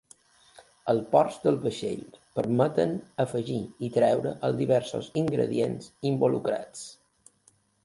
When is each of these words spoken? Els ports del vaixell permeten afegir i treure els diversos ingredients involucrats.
Els 0.93 1.03
ports 1.09 1.35
del 1.43 1.59
vaixell 1.65 2.01
permeten 2.39 2.95
afegir 3.25 3.59
i 3.89 3.91
treure 3.99 4.33
els 4.49 4.59
diversos 4.65 5.13
ingredients 5.25 5.93
involucrats. 6.15 6.85